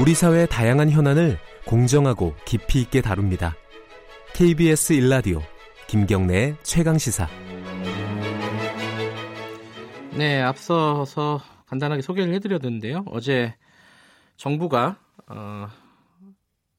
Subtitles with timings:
[0.00, 3.54] 우리 사회의 다양한 현안을 공정하고 깊이 있게 다룹니다.
[4.32, 5.42] KBS 일라디오
[5.88, 7.28] 김경래의 최강 시사.
[10.16, 13.04] 네, 앞서서 간단하게 소개를 해드렸는데요.
[13.08, 13.54] 어제
[14.38, 15.66] 정부가 어,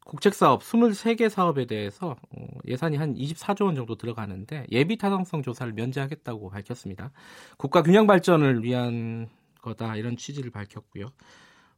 [0.05, 6.49] 국책사업 23개 사업에 대해서 어, 예산이 한 24조 원 정도 들어가는데 예비 타당성 조사를 면제하겠다고
[6.49, 7.11] 밝혔습니다.
[7.57, 9.29] 국가 균형 발전을 위한
[9.61, 11.11] 거다 이런 취지를 밝혔고요.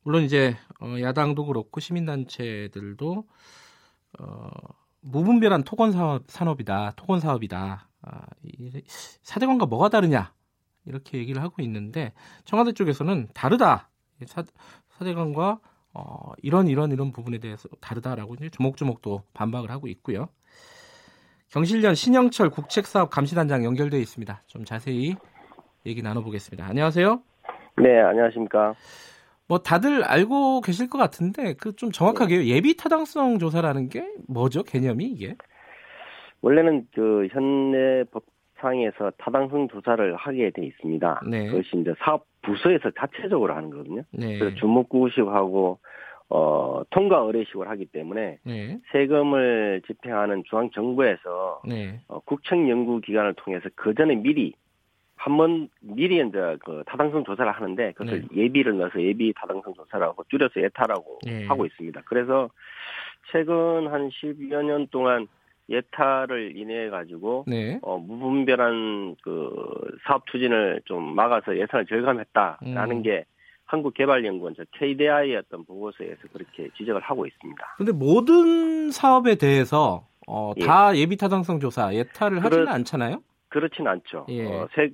[0.04, 3.24] 물론 이제 어, 야당도 그렇고 시민단체들도
[4.20, 4.50] 어,
[5.02, 7.88] 무분별한 토건 사업, 산업이다, 토건 사업이다.
[8.02, 8.22] 아,
[9.22, 10.34] 사대관과 뭐가 다르냐
[10.86, 12.14] 이렇게 얘기를 하고 있는데
[12.46, 13.90] 청와대 쪽에서는 다르다.
[14.26, 14.44] 사,
[14.90, 15.60] 사대관과
[15.94, 20.30] 어, 이런 이런 이런 부분에 대해서 다르다라고 이제 조목조목 또 반박을 하고 있고요.
[21.50, 24.44] 경실련 신영철 국책사업 감시단장 연결되어 있습니다.
[24.48, 25.16] 좀 자세히
[25.86, 26.66] 얘기 나눠보겠습니다.
[26.66, 27.22] 안녕하세요.
[27.78, 28.74] 네, 안녕하십니까.
[29.48, 32.48] 뭐 다들 알고 계실 것 같은데 그 좀 정확하게 네.
[32.48, 34.64] 예비 타당성 조사라는 게 뭐죠?
[34.64, 35.36] 개념이 이게?
[36.42, 41.22] 원래는 그 현내 법상에서 타당성 조사를 하게 돼 있습니다.
[41.30, 41.48] 네.
[41.48, 44.04] 그것이 이제 사업 부서에서 자체적으로 하는 거거든요.
[44.12, 44.38] 네.
[44.40, 45.80] 그래서 주목구식하고
[46.30, 48.80] 어, 통과 의뢰식을 하기 때문에 네.
[48.92, 52.00] 세금을 집행하는 중앙 정부에서 네.
[52.08, 54.54] 어, 국책 연구 기관을 통해서 그 전에 미리
[55.24, 58.44] 한번 미리 이제 그 타당성 조사를 하는데 그것을 네.
[58.44, 61.46] 예비를 넣어서 예비 타당성 조사라고 줄여서 예타라고 네.
[61.46, 62.02] 하고 있습니다.
[62.06, 62.50] 그래서
[63.32, 65.30] 최근 한 10여 년 동안
[65.70, 67.80] 예타를 인해 가지고 네.
[67.84, 69.50] 어, 무분별한 그
[70.06, 73.02] 사업 추진을 좀 막아서 예산을 절감했다라는 음.
[73.04, 73.24] 게
[73.64, 77.76] 한국개발연구원 저 KDI의 어떤 보고서에서 그렇게 지적을 하고 있습니다.
[77.78, 80.66] 그런데 모든 사업에 대해서 어, 예.
[80.66, 83.22] 다 예 비 타당성 조사 예타를 하지는 않잖아요?
[83.54, 84.26] 그렇진 않죠.
[84.30, 84.48] 예.
[84.48, 84.92] 어, 세,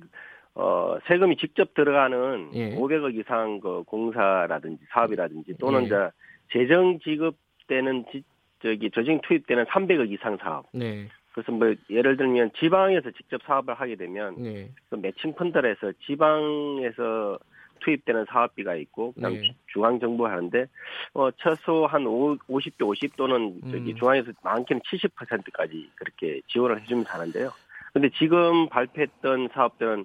[0.54, 2.76] 어, 세금이 직접 들어가는 예.
[2.76, 6.10] 500억 이상 그 공사라든지 사업이라든지 또는 예.
[6.52, 8.22] 재정 지급되는 지,
[8.62, 10.66] 저기 조직 투입되는 300억 이상 사업.
[10.74, 11.08] 네.
[11.32, 14.68] 그래서 뭐 예를 들면 지방에서 직접 사업을 하게 되면 네.
[14.90, 17.38] 그 매칭 펀드에서 지방에서
[17.82, 19.54] 투입되는 사업비가 있고 그다음 네.
[19.68, 20.66] 중앙 정부 하는데
[21.14, 23.96] 어 최소 한 50대 50 또는 저기 음.
[23.96, 27.50] 중앙에서 많게는 70%까지 그렇게 지원을 해주면 하는데요.
[27.92, 30.04] 근데 지금 발표했던 사업들은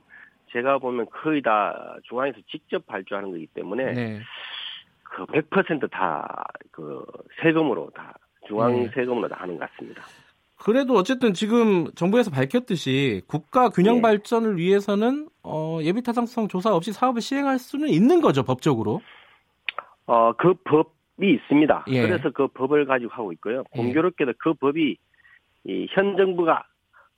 [0.51, 4.19] 제가 보면 거의 다 중앙에서 직접 발주하는 거기 때문에 네.
[5.03, 7.05] 그 100%다 그
[7.41, 8.13] 세금으로 다
[8.47, 8.89] 중앙 네.
[8.93, 10.03] 세금으로 다 하는 것 같습니다.
[10.57, 14.01] 그래도 어쨌든 지금 정부에서 밝혔듯이 국가 균형 네.
[14.01, 19.01] 발전을 위해서는 어, 예비 타당성 조사 없이 사업을 시행할 수는 있는 거죠 법적으로.
[20.07, 21.85] 어 그 법이 있습니다.
[21.89, 22.01] 예.
[22.01, 23.63] 그래서 그 법을 가지고 하고 있고요.
[23.75, 23.79] 예.
[23.81, 24.97] 공교롭게도 그 법이
[25.67, 26.63] 이 현 정부가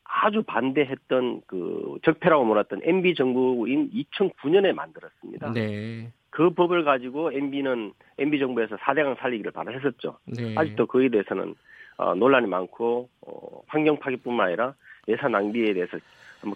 [0.08, 5.52] 아주 반대했던 그 적폐라고 몰았던 MB 정부인 2009년에 만들었습니다.
[5.54, 6.12] 네.
[6.30, 10.18] 그 법을 가지고 MB는 MB 정부에서 사대강 살리기를 발언했었죠.
[10.26, 10.56] 네.
[10.56, 11.56] 아직도 그에 대해서는
[11.98, 14.74] 어, 논란이 많고 어, 환경 파괴뿐만 아니라
[15.08, 15.98] 예산 낭비에 대해서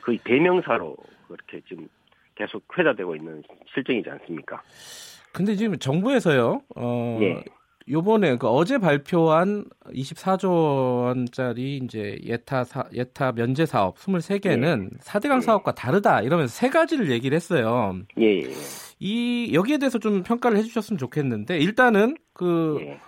[0.02, 0.96] 거의 대명사로
[1.28, 1.88] 그렇게 지금
[2.36, 4.62] 계속 회자되고 있는 실정이지 않습니까?
[5.34, 6.62] 근데 지금 정부에서요.
[6.76, 7.44] 어, 예.
[7.90, 14.98] 요번에 그 어제 발표한 24조 원짜리 이제 예타 사, 예타 면제 사업 23개는 예.
[15.00, 15.42] 4대강 예.
[15.42, 17.96] 사업과 다르다 이러면서 세 가지를 얘기를 했어요.
[18.20, 18.42] 예.
[18.42, 18.50] 예.
[19.00, 23.00] 이 여기에 대해서 좀 평가를 해 주셨으면 좋겠는데 일단은 그 예.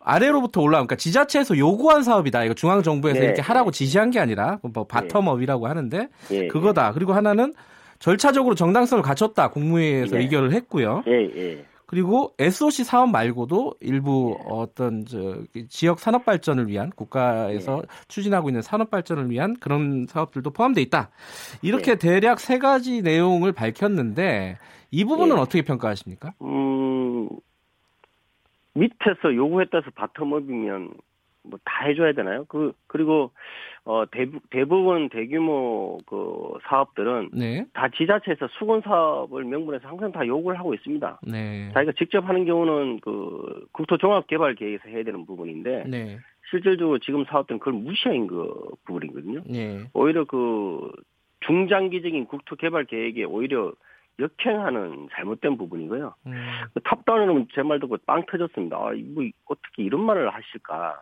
[0.00, 2.44] 아래로부터 올라온 그러니까 지자체에서 요구한 사업이다.
[2.44, 3.26] 이거 중앙 정부에서 네.
[3.26, 6.46] 이렇게 하라고 지시한 게 아니라 뭐 바텀업이라고 하는데 예.
[6.48, 6.92] 그거다.
[6.92, 7.54] 그리고 하나는
[7.98, 9.48] 절차적으로 정당성을 갖췄다.
[9.50, 10.22] 국무회의에서 네.
[10.22, 11.02] 의결을 했고요.
[11.08, 14.44] 예, 그리고 SOC 사업 말고도 일부 네.
[14.50, 15.38] 어떤 저
[15.70, 17.88] 지역 산업 발전을 위한 국가에서 네.
[18.08, 21.08] 추진하고 있는 산업 발전을 위한 그런 사업들도 포함돼 있다.
[21.62, 21.98] 이렇게 네.
[21.98, 24.58] 대략 세 가지 내용을 밝혔는데
[24.90, 25.40] 이 부분은 네.
[25.40, 26.34] 어떻게 평가하십니까?
[26.42, 27.30] 음,
[28.74, 30.92] 밑에서 요구했다서 바텀업이면
[31.48, 32.44] 뭐 다 해줘야 되나요?
[32.48, 33.30] 그 그리고
[33.84, 37.64] 어 대부, 대부분 대규모 그 사업들은 네.
[37.72, 41.20] 다 지자체에서 수건 사업을 명분해서 항상 다 요구를 하고 있습니다.
[41.22, 41.70] 네.
[41.72, 46.18] 자기가 직접 하는 경우는 그 국토종합개발계획에서 해야 되는 부분인데 네.
[46.50, 48.52] 실질적으로 지금 사업들은 그걸 무시한 그
[48.84, 49.42] 부분이거든요.
[49.46, 49.84] 네.
[49.94, 50.90] 오히려 그
[51.40, 53.72] 중장기적인 국토개발 계획에 오히려
[54.20, 56.12] 역행하는 잘못된 부분이고요.
[56.26, 56.32] 음.
[56.74, 58.76] 그 탑다운은 제 말 듣고 빵 터졌습니다.
[58.76, 61.00] 아, 뭐 어떻게 이런 말을 하실까?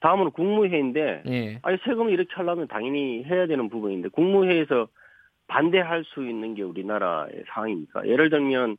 [0.00, 1.58] 다음으로 국무회의인데, 예.
[1.62, 4.88] 아니 세금을 이렇게 하려면 당연히 해야 되는 부분인데 국무회의에서
[5.46, 8.06] 반대할 수 있는 게 우리나라의 상황입니까?
[8.06, 8.76] 예를 들면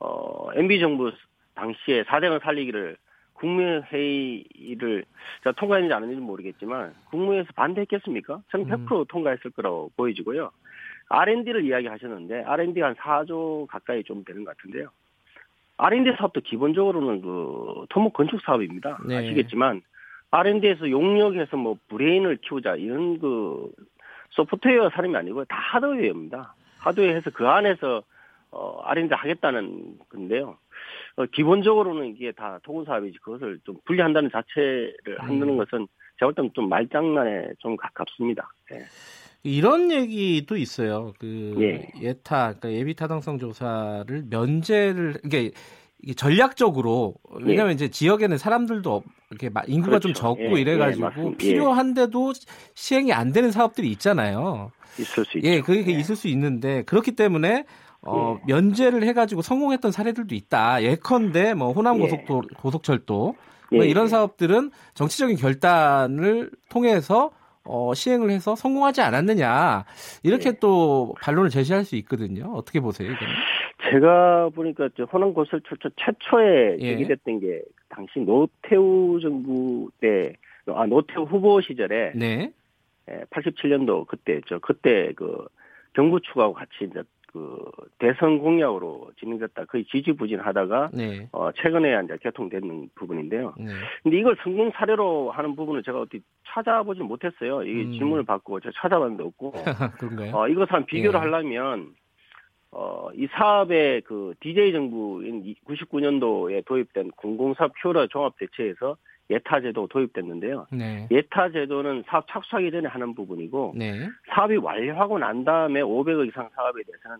[0.00, 1.12] 어, MB 정부
[1.54, 2.96] 당시에 사대강 살리기를
[3.34, 5.04] 국무회의를
[5.42, 8.42] 제가 통과했는지 안 했는지 모르겠지만 국무회의에서 반대했겠습니까?
[8.50, 9.04] 저는 100% 음.
[9.08, 10.50] 통과했을 거라고 보여지고요.
[11.08, 14.90] R&D를 이야기하셨는데 R&D가 한 4조 가까이 좀 되는 것 같은데요.
[15.80, 18.98] R&D 사업도 기본적으로는 그 토목 건축 사업입니다.
[19.06, 19.16] 네.
[19.16, 19.80] 아시겠지만
[20.30, 23.70] R&D에서 용역해서 뭐 브레인을 키우자 이런 그
[24.30, 26.54] 소프트웨어 사람이 아니고 다 하드웨어입니다.
[26.78, 28.02] 하드웨어해서 그 안에서
[28.52, 30.56] 어 R&D 하겠다는 건데요.
[31.16, 35.16] 어, 기본적으로는 이게 다 토군 사업이지 그것을 좀 분리한다는 자체를 음.
[35.18, 35.86] 한다는 것은
[36.18, 38.50] 제가 볼 때는 좀 말장난에 좀 가깝습니다.
[38.70, 38.84] 네.
[39.42, 41.12] 이런 얘기도 있어요.
[41.18, 41.88] 그 예.
[42.00, 45.52] 예타, 그러니까 예비 타당성 조사를 면제를 이게
[46.02, 47.74] 이게 전략적으로 왜냐하면 예.
[47.74, 50.08] 이제 지역에는 사람들도 이렇게 인구가 그렇죠.
[50.08, 50.60] 좀 적고 예.
[50.60, 51.36] 이래가지고 예.
[51.36, 52.32] 필요한데도
[52.74, 54.70] 시행이 안 되는 사업들이 있잖아요.
[54.98, 55.48] 있을 수 있죠.
[55.48, 55.98] 예, 그게 예.
[55.98, 57.64] 있을 수 있는데 그렇기 때문에
[58.02, 58.52] 어, 예.
[58.52, 60.82] 면제를 해가지고 성공했던 사례들도 있다.
[60.82, 63.34] 예컨대 뭐 호남 고속도 고속철도
[63.72, 67.30] 뭐 이런 사업들은 정치적인 결단을 통해서
[67.62, 69.84] 어, 시행을 해서 성공하지 않았느냐
[70.22, 70.58] 이렇게 네.
[70.60, 72.52] 또 반론을 제시할 수 있거든요.
[72.54, 73.12] 어떻게 보세요?
[73.12, 73.34] 이거는?
[73.90, 76.92] 제가 보니까 호남 고설 출처 최초에 예.
[76.92, 80.34] 제기됐던 게 당시 노태우 정부 때,
[80.66, 82.52] 아 노태우 후보 시절에 네.
[83.30, 84.60] 87년도 그때죠.
[84.60, 85.46] 그때 그
[85.94, 87.02] 정부 측하고 같이 이제
[87.32, 87.64] 그
[87.98, 91.28] 대선 공약으로 진행됐다 거의 지지부진하다가 네.
[91.32, 93.54] 어 최근에 이제 개통되는 부분인데요.
[93.58, 93.66] 네.
[94.02, 97.62] 근데 이걸 성공 사례로 하는 부분을 제가 어디 찾아보지 못했어요.
[97.62, 97.92] 이 음.
[97.92, 99.52] 질문을 받고 제가 찾아봤는데 없고.
[99.98, 100.36] 그런가요?
[100.36, 101.22] 어 이것을 한 비교를 예.
[101.22, 101.94] 하려면
[102.72, 108.96] 어, 이 사업의 그 DJ 정부인 99년도에 도입된 공공사업 효율화 종합대책에서
[109.30, 110.66] 예타제도 도입됐는데요.
[110.72, 111.06] 네.
[111.10, 114.08] 예타제도는 사업 착수하기 전에 하는 부분이고 네.
[114.28, 117.18] 사업이 완료하고 난 다음에 500억 이상 사업에 대해서는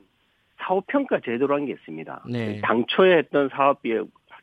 [0.58, 2.24] 사업평가 제도라는 게 있습니다.
[2.30, 2.60] 네.
[2.62, 3.96] 당초에 했던 사업비,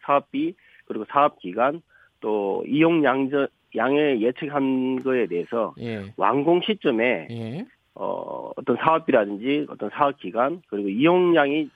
[0.05, 0.55] 사업비
[0.85, 1.81] 그리고 사업 기간
[2.21, 6.11] 또 이용 양저, 양의 예측한 거에 대해서 예.
[6.15, 7.65] 완공 시점에 예.
[7.99, 11.69] 어, 어떤 사업비라든지 어떤 사업 기간 그리고 이용량이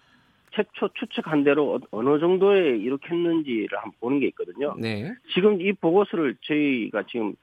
[0.53, 4.75] 최초 추측한 대로 어, 어느 정도에 이렇게 했는지를 한번 보는 게 있거든요.
[4.77, 5.13] 네.
[5.33, 7.33] 지금 이 보고서를 저희가 지금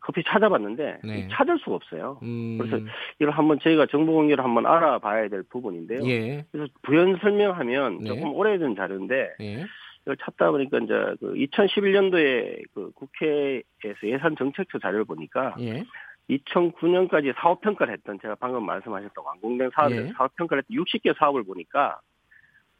[0.00, 1.28] 커피 찾아봤는데 네.
[1.32, 2.20] 찾을 수가 없어요.
[2.22, 2.58] 음.
[2.58, 2.78] 그래서
[3.18, 6.06] 이걸 한번 저희가 정보 공개를 한번 알아봐야 될 부분인데요.
[6.08, 6.44] 예.
[6.52, 8.08] 그래서 부연 설명하면 네.
[8.08, 9.64] 조금 오래된 자료인데 예.
[10.02, 15.84] 이걸 찾다 보니까 이제 그 2011년도에 그 국회에서 예산 정책처 자료를 보니까 예.
[16.30, 20.12] 2009년까지 사업 평가를 했던 제가 방금 말씀하셨던 완공된 사업을 예.
[20.16, 22.00] 사업 평가를 했던 60개 사업을 보니까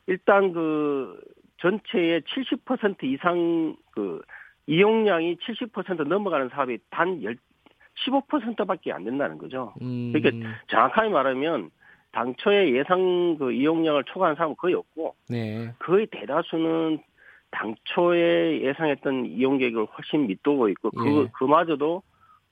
[0.06, 1.20] 일단 그
[1.58, 4.22] 전체의 70% 이상 그
[4.66, 7.20] 이용량이 70% 넘어가는 사업이 단
[8.06, 9.74] 15%밖에 안 된다는 거죠.
[9.82, 10.12] 음.
[10.12, 11.70] 그러니까 정확하게 말하면
[12.12, 15.72] 당초에 예상 그 이용량을 초과한 사업은 거의 없고 네.
[15.80, 17.00] 거의 대다수는
[17.50, 21.28] 당초에 예상했던 이용 계획을 훨씬 밑도고 있고 그 예.
[21.32, 22.02] 그마저도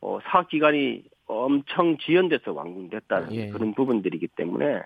[0.03, 3.49] 어, 사업 기간이 엄청 지연돼서 완공됐다는 예.
[3.49, 4.83] 그런 부분들이기 때문에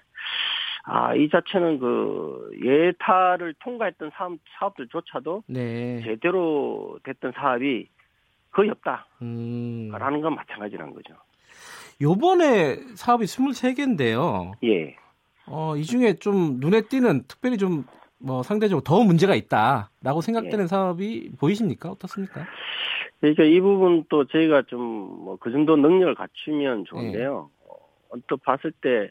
[0.85, 6.01] 아, 이 자체는 그 예타를 통과했던 사업, 사업들조차도 네.
[6.05, 7.89] 제대로 됐던 사업이
[8.53, 9.07] 거의 없다.
[9.23, 9.91] 음.
[9.93, 11.15] 라는 건 마찬가지란 거죠.
[12.01, 14.53] 요번에 사업이 23개인데요.
[14.65, 14.97] 예.
[15.47, 17.85] 어, 이 중에 좀 눈에 띄는 특별히 좀
[18.19, 20.67] 뭐 상대적으로 더 문제가 있다라고 생각되는 예.
[20.67, 21.91] 사업이 보이십니까?
[21.91, 22.47] 어떻습니까?
[23.21, 27.51] 그러니까 이 부분 또 저희가 좀 뭐 그 정도 능력을 갖추면 좋은데요.
[27.53, 27.67] 예.
[28.11, 29.11] 언뜻 봤을 때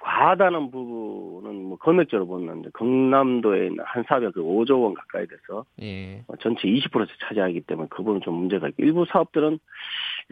[0.00, 6.24] 과하다는 부분은 뭐 금액적으로 보면 경남도에 있는 한 사업이 그 5조 원 가까이 돼서 예.
[6.26, 9.58] 어, 전체 20% 차지하기 때문에 그 부분은 좀 문제가 있고 일부 사업들은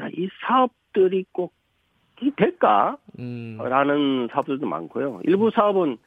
[0.01, 1.53] 야, 이 사업들이 꼭
[2.37, 2.97] 될까?
[3.19, 3.59] 음.
[3.63, 5.21] 라는 사업들도 많고요.
[5.25, 5.99] 일부 사업은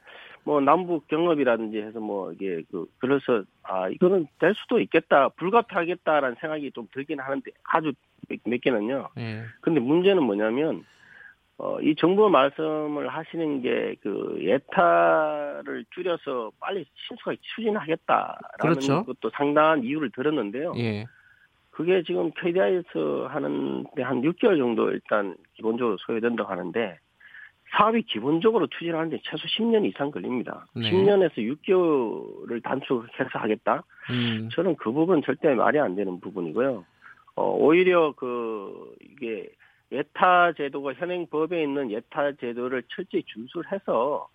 [0.44, 6.72] 뭐 남북 경협이라든지 해서 뭐 이게 그 그래서 아 이거는 될 수도 있겠다 불가피하겠다라는 생각이
[6.72, 7.92] 좀 들긴 하는데 아주
[8.28, 9.08] 몇, 몇 개는요.
[9.18, 9.42] 예.
[9.60, 10.84] 근데 문제는 뭐냐면
[11.58, 19.04] 어, 이 정부 말씀을 하시는 게 그 예타를 줄여서 빨리 신속하게 추진하겠다라는 그렇죠.
[19.04, 20.74] 것도 상당한 이유를 들었는데요.
[20.78, 21.06] 예.
[21.70, 26.98] 그게 지금 KDI에서 하는데 한 6개월 정도 일단 기본적으로 소요된다고 하는데
[27.72, 30.66] 사업이 기본적으로 추진하는데 최소 10년 이상 걸립니다.
[30.74, 30.90] 네.
[30.90, 33.82] 10년에서 6개월을 단축해서 하겠다?
[34.10, 34.48] 음.
[34.52, 36.84] 저는 그 부분 절대 말이 안 되는 부분이고요.
[37.34, 39.48] 어, 오히려 그, 이게
[39.90, 44.28] 예타 제도가 현행 법에 있는 예타 제도를 철저히 준수해서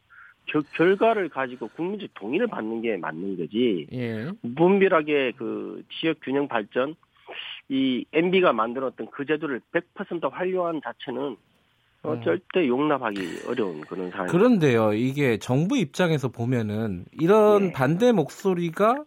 [0.51, 3.87] 그 결과를 가지고 국민적 동의를 받는 게 맞는 거지.
[3.91, 4.31] 예.
[4.41, 6.95] 무분별하게 그 지역 균형 발전
[7.69, 11.35] 이 MB가 만들었던 그 제도를 100% 활용한 자체는
[12.07, 12.21] 어, 음.
[12.23, 14.27] 절대 용납하기 어려운 그런 상황.
[14.27, 17.71] 그런데요, 이게 정부 입장에서 보면은 이런 예.
[17.73, 19.03] 반대 목소리가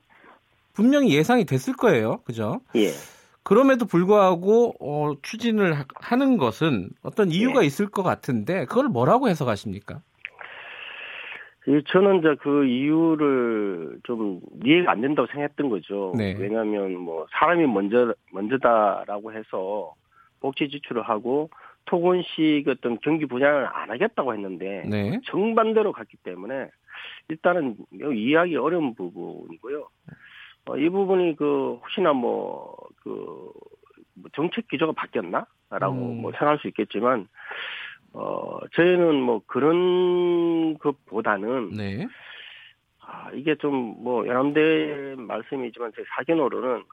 [0.75, 2.61] 분명히 예상이 됐을 거예요, 그죠?
[2.76, 2.90] 예.
[3.42, 7.66] 그럼에도 불구하고 어, 추진을 하, 는 것은 어떤 이유가 네.
[7.66, 10.02] 있을 것 같은데 그걸 뭐라고 해석하십니까?
[11.88, 16.12] 저는 이제 그 이유를 좀 이해가 안 된다고 생각했던 거죠.
[16.16, 16.35] 네.
[16.38, 19.95] 왜냐하면 뭐 사람이 먼저 먼저다라고 해서
[20.40, 21.49] 복지 지출을 하고
[21.90, 25.20] 토건식 어떤 경기 분양을 안 하겠다고 했는데 네.
[25.25, 26.68] 정반대로 갔기 때문에
[27.28, 29.88] 일단은 이해하기 어려운 부분이고요.
[30.66, 33.52] 어, 이 부분이 그 혹시나 뭐그
[34.14, 36.23] 뭐 정책 기조가 바뀌었나라고 음.
[36.23, 37.26] 뭐 생각할 수 있겠지만
[38.12, 42.06] 어 저희는 뭐 그런 것보다는 네.
[43.00, 46.85] 아 이게 좀뭐 여러분들 말씀이지만 제 사견으로는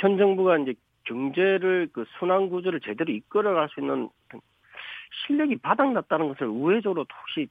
[0.00, 4.08] 현 정부가 이제 경제를 그 순환 구조를 제대로 이끌어갈 수 있는
[5.26, 7.48] 실력이 바닥났다는 것을 우회적으로 혹시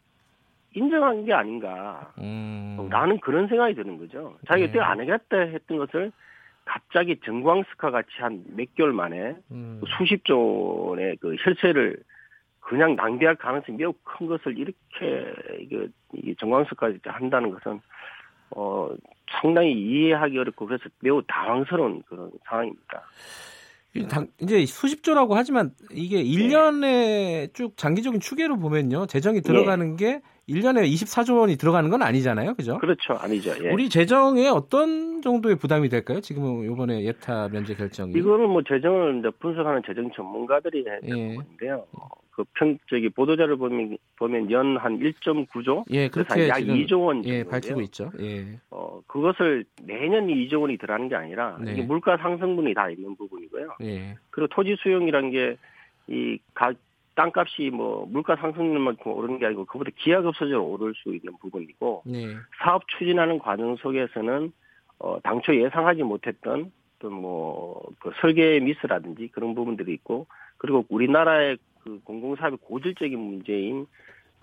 [0.74, 2.14] 인정한 게 아닌가.
[2.18, 2.88] 음.
[2.90, 4.38] 라는 그런 생각이 드는 거죠.
[4.48, 4.74] 자기가 네.
[4.74, 6.12] 때안 하겠다 했던 것을
[6.66, 9.82] 갑자기 정광석화 같이 한 몇 개월 만에 음.
[9.98, 11.98] 수십조 원의 그 혈세를
[12.60, 15.90] 그냥 낭비할 가능성이 매우 큰 것을 이렇게 이게,
[16.40, 17.82] 정광석까지 한다는 것은
[18.56, 18.90] 어
[19.42, 23.04] 상당히 이해하기 어렵고 그래서 매우 당황스러운 그런 상황입니다.
[24.42, 29.06] 이제 수십조라고 하지만 이게 1년에 쭉 장기적인 추계로 보면요.
[29.06, 30.06] 재정이 들어가는 네.
[30.06, 32.56] 게 1년에 24조 원이 들어가는 건 아니잖아요.
[32.56, 32.78] 그죠?
[32.78, 33.14] 그렇죠.
[33.14, 33.54] 아니죠.
[33.64, 33.72] 예.
[33.72, 36.22] 우리 재정에 어떤 정도의 부담이 될까요?
[36.22, 38.14] 지금 이번에 예타 면제 결정이.
[38.14, 41.36] 이거는 뭐 재정을 이제 분석하는 재정 전문가들이 되는 예.
[41.36, 41.86] 건데요.
[42.42, 45.86] 그 평, 저기 보도자를 보면, 보면 연 한 1.9조?
[45.92, 47.26] 예, 그렇게 약 2조 원.
[47.26, 48.12] 예, 밝히고 있죠.
[48.20, 48.60] 예.
[48.70, 51.74] 어, 그것을 내년 2조 원이 들어가는 게 아니라 네.
[51.74, 53.76] 이게 물가 상승분이 다 있는 부분이고요.
[53.84, 54.16] 예.
[54.30, 56.40] 그리고 토지 수용이란 게이
[57.16, 62.36] 땅값이 뭐 물가 상승률만큼 오르는 게 아니고 그보다 기하급수적으로 오를 수 있는 부분이고 네.
[62.64, 64.52] 사업 추진하는 과정 속에서는
[65.00, 72.58] 어 당초 예상하지 못했던 어떤 뭐그 설계 미스라든지 그런 부분들이 있고 그리고 우리나라의 그 공공사업의
[72.62, 73.86] 고질적인 문제인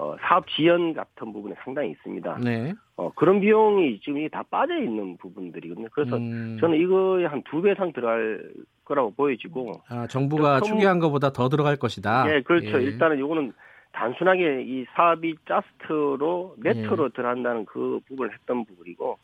[0.01, 2.39] 어, 사업 지연 같은 부분이 상당히 있습니다.
[2.45, 2.73] 네.
[2.97, 5.89] 어, 그런 비용이 지금 다 빠져 있는 부분들이거든요.
[5.93, 6.57] 그래서 음.
[6.61, 8.49] 저는 이거에 한 두 배 이상 들어갈
[8.85, 9.83] 거라고 보여지고.
[9.89, 12.25] 아, 정부가 추계한 것보다 더 들어갈 것이다.
[12.27, 12.79] 네, 그렇죠.
[12.81, 12.85] 예.
[12.85, 13.53] 일단은 이거는
[13.93, 17.09] 단순하게 이 사업이 자스트로 네트로 예.
[17.15, 19.19] 들어간다는 그 부분을 했던 부분이고.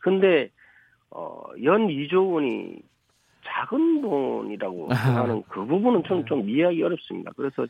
[0.00, 0.50] 근데,
[1.10, 2.76] 어, 연 2조 원이
[3.58, 7.32] 작은 돈이라고 하는 그 부분은 좀, 좀 이해하기 어렵습니다.
[7.36, 7.66] 그래서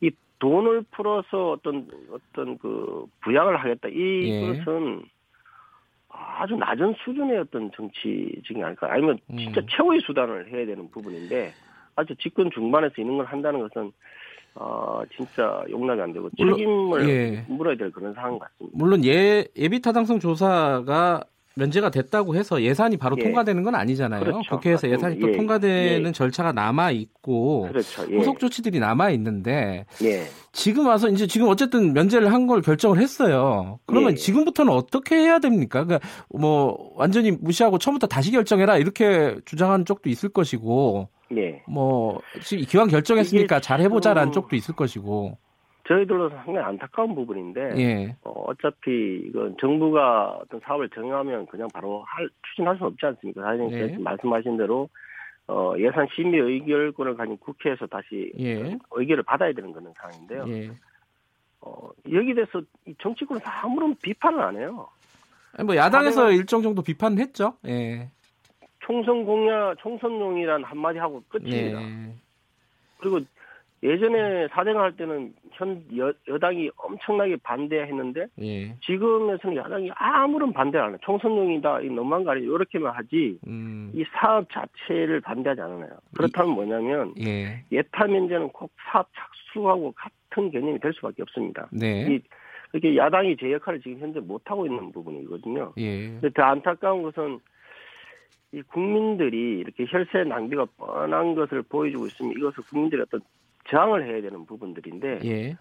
[0.00, 5.14] 이 돈을 풀어서 어떤 어떤 그 부양을 하겠다 이것은 예.
[6.08, 9.66] 아주 낮은 수준의 어떤 정치적인 아닐까 아니면 진짜 음.
[9.68, 11.52] 최고의 수단을 해야 되는 부분인데
[11.96, 13.92] 아주 집권 중반에서 이런 걸 한다는 것은
[14.56, 17.44] 어, 진짜 용납이 안 되고 책임을 예.
[17.48, 18.76] 물어야 될 그런 상황 같습니다.
[18.78, 21.24] 물론 예 예비 타당성 조사가
[21.56, 23.24] 면제가 됐다고 해서 예산이 바로 예.
[23.24, 24.20] 통과되는 건 아니잖아요.
[24.24, 24.50] 그렇죠.
[24.50, 25.36] 국회에서 예산이 또 예.
[25.36, 26.12] 통과되는 예.
[26.12, 28.04] 절차가 남아 있고 그렇죠.
[28.10, 28.16] 예.
[28.16, 30.24] 후속 조치들이 남아 있는데 예.
[30.52, 33.78] 지금 와서 이제 지금 어쨌든 면제를 한 걸 결정을 했어요.
[33.86, 34.14] 그러면 예.
[34.16, 35.84] 지금부터는 어떻게 해야 됩니까?
[35.84, 41.08] 그러니까 뭐 완전히 무시하고 처음부터 다시 결정해라 이렇게 주장하는 쪽도 있을 것이고
[41.66, 45.38] 뭐 지금 기왕 결정했으니까 잘 해보자라는 쪽도 있을 것이고
[45.86, 48.16] 저희들로서 상당히 안타까운 부분인데 예.
[48.22, 53.42] 어, 차피 이건 정부가 어떤 사업을 정하면 그냥 바로 할, 추진할 수는 없지 않습니까?
[53.42, 53.98] 사장님 예.
[53.98, 54.88] 말씀하신 대로
[55.46, 58.78] 어, 예산 심의 의결권을 가진 국회에서 다시 예.
[58.92, 60.44] 의결을 받아야 되는 그런 상황인데요.
[60.48, 60.70] 예.
[61.60, 62.62] 어, 여기 대해서
[63.00, 64.88] 정치권은 아무런 비판을 안 해요.
[65.52, 67.54] 아니, 뭐 야당에서 일정 정도 비판을 했죠.
[67.66, 68.10] 예.
[68.80, 71.82] 총선 공약, 총선용이란 한마디 하고 끝입니다.
[71.82, 72.14] 예.
[72.98, 73.20] 그리고
[73.84, 78.74] 예전에 사대강 할 때는 현 여, 여당이 엄청나게 반대했는데 예.
[78.80, 80.98] 지금에서는 야당이 아무런 반대 안 해요.
[81.02, 82.54] 총선용이다, 이 너무한 거 아니에요.
[82.54, 83.92] 이렇게만 하지 음.
[83.94, 85.90] 이 사업 자체를 반대하지 않아요.
[86.16, 87.62] 그렇다면 이, 뭐냐면 예.
[87.70, 91.68] 예타 면제는 꼭 사업 착수하고 같은 개념이 될 수밖에 없습니다.
[91.70, 92.06] 네.
[92.08, 92.20] 이,
[92.72, 95.74] 이렇게 야당이 제 역할을 지금 현재 못 하고 있는 부분이거든요.
[95.76, 96.08] 예.
[96.08, 97.38] 근데 더 안타까운 것은
[98.52, 103.20] 이 국민들이 이렇게 혈세 낭비가 뻔한 것을 보여주고 있으면 이것을 국민들이 어떤
[103.68, 105.56] 저항을 해야 되는 부분들인데 예.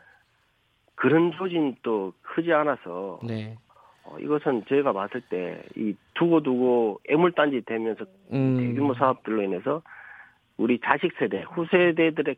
[0.95, 3.57] 그런 조짐 또 크지 않아서 네.
[4.03, 8.57] 어, 이것은 저희가 봤을 때 이 두고두고 애물단지 되면서 음.
[8.57, 9.81] 대규모 사업들로 인해서
[10.57, 12.35] 우리 자식 세대 후세대들의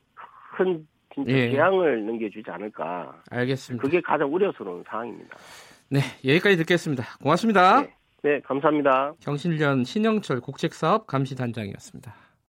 [0.58, 1.52] 큰 진짜 예.
[1.52, 3.22] 재앙을 넘겨주지 않을까.
[3.30, 3.82] 알겠습니다.
[3.82, 5.38] 그게 가장 우려스러운 상황입니다.
[5.90, 7.04] 네, 여기까지 듣겠습니다.
[7.22, 7.82] 고맙습니다.
[7.82, 7.94] 네,
[8.24, 9.14] 네 감사합니다.
[9.22, 12.25] 경실련 신영철 국책사업 감시단장이었습니다.